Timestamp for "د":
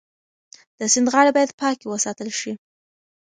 0.79-0.81